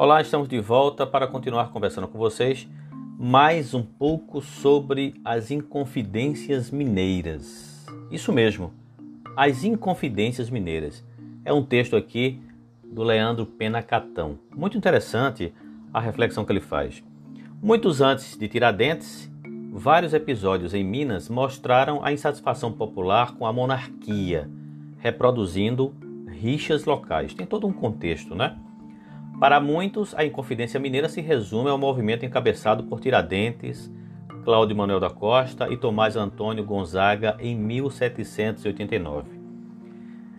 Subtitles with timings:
[0.00, 2.68] Olá, estamos de volta para continuar conversando com vocês
[3.18, 7.84] mais um pouco sobre as Inconfidências Mineiras.
[8.08, 8.72] Isso mesmo,
[9.36, 11.04] as Inconfidências Mineiras.
[11.44, 12.40] É um texto aqui
[12.84, 14.38] do Leandro Pena Catão.
[14.54, 15.52] Muito interessante
[15.92, 17.02] a reflexão que ele faz.
[17.60, 19.28] Muitos antes de Tiradentes,
[19.72, 24.48] vários episódios em Minas mostraram a insatisfação popular com a monarquia,
[24.98, 25.92] reproduzindo
[26.30, 27.34] rixas locais.
[27.34, 28.56] Tem todo um contexto, né?
[29.40, 33.88] Para muitos, a Inconfidência Mineira se resume ao movimento encabeçado por Tiradentes,
[34.44, 39.38] Cláudio Manuel da Costa e Tomás Antônio Gonzaga em 1789.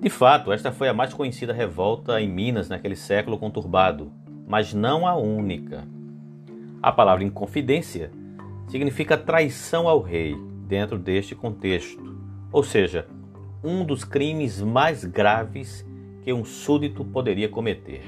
[0.00, 4.10] De fato, esta foi a mais conhecida revolta em Minas naquele século conturbado,
[4.44, 5.86] mas não a única.
[6.82, 8.10] A palavra inconfidência
[8.66, 10.34] significa traição ao rei
[10.66, 12.18] dentro deste contexto,
[12.50, 13.06] ou seja,
[13.62, 15.86] um dos crimes mais graves
[16.22, 18.02] que um súdito poderia cometer.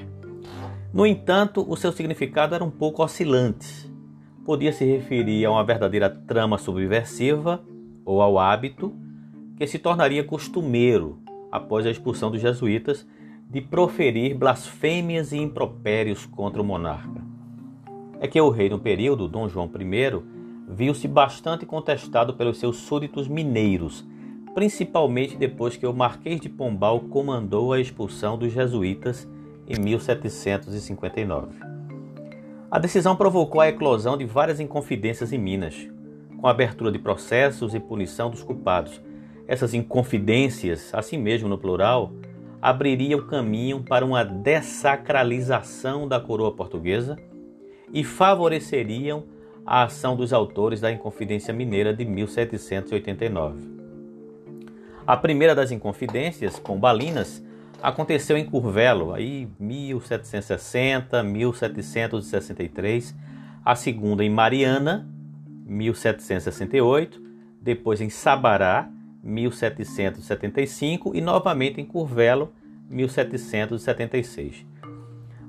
[0.93, 3.91] No entanto, o seu significado era um pouco oscilante.
[4.45, 7.63] Podia se referir a uma verdadeira trama subversiva
[8.05, 8.93] ou ao hábito
[9.57, 11.17] que se tornaria costumeiro
[11.51, 13.07] após a expulsão dos jesuítas
[13.49, 17.23] de proferir blasfêmias e impropérios contra o monarca.
[18.19, 20.21] É que o rei no período, Dom João I,
[20.69, 24.05] viu-se bastante contestado pelos seus súditos mineiros,
[24.53, 29.27] principalmente depois que o Marquês de Pombal comandou a expulsão dos jesuítas
[29.67, 31.59] em 1759.
[32.69, 35.87] A decisão provocou a eclosão de várias inconfidências em Minas,
[36.39, 39.01] com a abertura de processos e punição dos culpados.
[39.47, 42.11] Essas inconfidências, assim mesmo no plural,
[42.61, 47.17] abririam caminho para uma dessacralização da coroa portuguesa
[47.93, 49.25] e favoreceriam
[49.65, 53.71] a ação dos autores da Inconfidência Mineira de 1789.
[55.05, 57.43] A primeira das Inconfidências, Pombalinas,
[57.83, 63.13] aconteceu em Curvelo, aí 1760, 1763,
[63.65, 65.05] a segunda em Mariana,
[65.65, 67.21] 1768,
[67.61, 68.89] depois em Sabará,
[69.21, 72.53] 1775 e novamente em Curvelo,
[72.89, 74.65] 1776.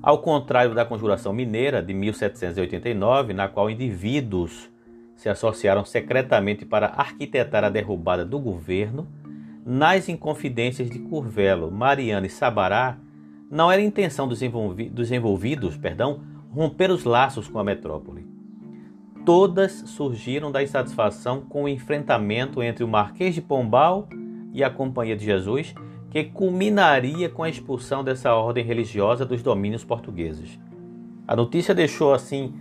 [0.03, 4.69] Ao contrário da Conjuração Mineira de 1789, na qual indivíduos
[5.15, 9.07] se associaram secretamente para arquitetar a derrubada do governo,
[9.65, 12.99] nas Inconfidências de Curvelo, Mariana e Sabará,
[13.51, 14.41] não era intenção dos,
[14.91, 16.21] dos envolvidos perdão,
[16.51, 18.27] romper os laços com a metrópole.
[19.25, 24.09] Todas surgiram da insatisfação com o enfrentamento entre o Marquês de Pombal
[24.53, 25.75] e a Companhia de Jesus,
[26.11, 30.61] que culminaria com a expulsão dessa ordem religiosa dos domínios portugueses.
[31.27, 32.55] A notícia deixou assim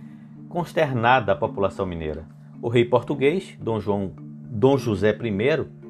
[0.48, 2.26] consternada a população mineira.
[2.62, 5.83] O rei português, Dom João Dom José I,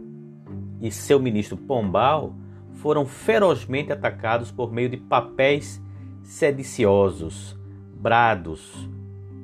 [0.80, 2.34] e seu ministro Pombal
[2.74, 5.82] foram ferozmente atacados por meio de papéis
[6.22, 7.56] sediciosos,
[7.94, 8.88] brados,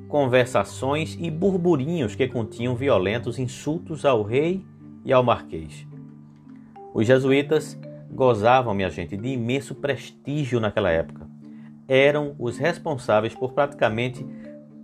[0.07, 4.65] conversações e burburinhos que continham violentos insultos ao rei
[5.05, 5.87] e ao marquês.
[6.93, 7.79] Os jesuítas
[8.11, 11.29] gozavam, minha gente, de imenso prestígio naquela época.
[11.87, 14.25] Eram os responsáveis por praticamente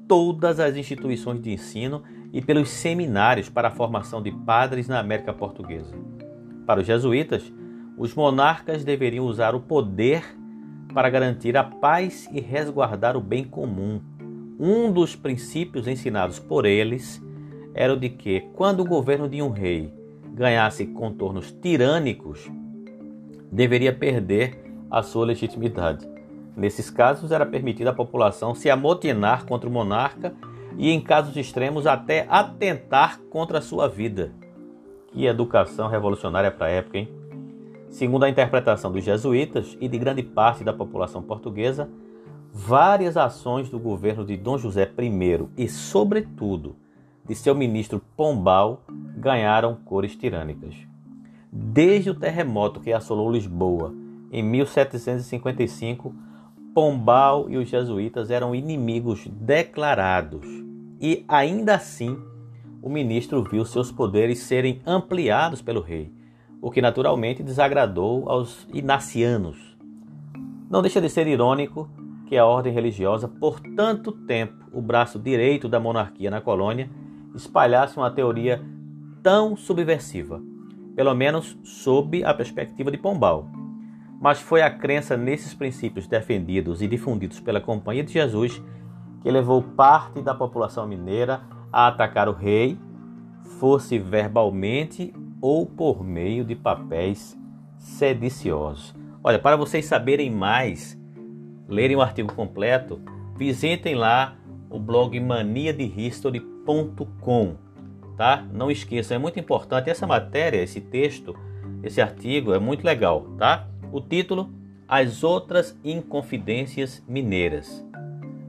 [0.08, 5.34] todas as instituições de ensino e pelos seminários para a formação de padres na América
[5.34, 5.94] Portuguesa.
[6.68, 7.50] Para os jesuítas,
[7.98, 10.22] os monarcas deveriam usar o poder
[10.94, 14.02] para garantir a paz e resguardar o bem comum.
[14.60, 17.24] Um dos princípios ensinados por eles
[17.74, 19.94] era o de que, quando o governo de um rei
[20.34, 22.52] ganhasse contornos tirânicos,
[23.50, 24.62] deveria perder
[24.92, 26.06] a sua legitimidade.
[26.54, 30.34] Nesses casos, era permitida à população se amotinar contra o monarca
[30.78, 34.34] e, em casos extremos, até atentar contra a sua vida.
[35.08, 37.10] Que educação revolucionária para a época, hein?
[37.90, 41.90] Segundo a interpretação dos jesuítas e de grande parte da população portuguesa,
[42.52, 46.76] várias ações do governo de Dom José I e, sobretudo,
[47.26, 48.84] de seu ministro Pombal
[49.18, 50.76] ganharam cores tirânicas.
[51.52, 53.94] Desde o terremoto que assolou Lisboa
[54.32, 56.14] em 1755,
[56.74, 60.46] Pombal e os jesuítas eram inimigos declarados
[61.02, 62.18] e, ainda assim,
[62.82, 66.12] o ministro viu seus poderes serem ampliados pelo rei,
[66.62, 69.78] o que naturalmente desagradou aos inacianos.
[70.70, 71.90] Não deixa de ser irônico
[72.28, 76.90] que a ordem religiosa, por tanto tempo o braço direito da monarquia na colônia,
[77.34, 78.62] espalhasse uma teoria
[79.24, 80.42] tão subversiva,
[80.96, 83.48] pelo menos sob a perspectiva de Pombal.
[84.20, 88.62] Mas foi a crença nesses princípios defendidos e difundidos pela Companhia de Jesus
[89.22, 91.42] que levou parte da população mineira
[91.72, 92.78] a atacar o rei,
[93.60, 95.12] fosse verbalmente
[95.42, 97.36] ou por meio de papéis
[97.78, 98.94] sediciosos.
[99.24, 101.00] Olha, para vocês saberem mais
[101.68, 103.02] lerem o artigo completo,
[103.36, 104.38] visitem lá
[104.70, 107.56] o blog maniadehistory.com,
[108.16, 108.46] tá?
[108.54, 111.36] Não esqueçam, é muito importante essa matéria, esse texto,
[111.84, 113.68] esse artigo é muito legal, tá?
[113.92, 114.50] O título:
[114.88, 117.86] As outras inconfidências mineiras.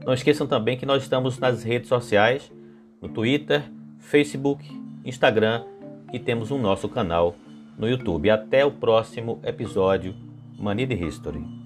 [0.05, 2.49] Não esqueçam também que nós estamos nas redes sociais,
[3.01, 3.63] no Twitter,
[3.99, 4.63] Facebook,
[5.05, 5.63] Instagram
[6.13, 7.35] e temos o um nosso canal
[7.77, 8.29] no YouTube.
[8.29, 10.13] Até o próximo episódio
[10.57, 11.58] Mania de History.